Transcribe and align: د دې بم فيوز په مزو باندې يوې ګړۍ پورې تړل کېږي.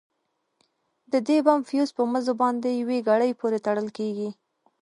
د 1.11 1.13
دې 1.27 1.37
بم 1.45 1.59
فيوز 1.69 1.89
په 1.97 2.03
مزو 2.11 2.33
باندې 2.41 2.69
يوې 2.81 2.99
ګړۍ 3.07 3.31
پورې 3.39 3.57
تړل 3.65 3.87
کېږي. 3.97 4.29